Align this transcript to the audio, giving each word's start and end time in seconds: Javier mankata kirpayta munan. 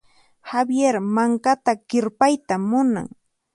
Javier 0.51 0.95
mankata 1.15 1.71
kirpayta 1.89 2.55
munan. 2.69 3.07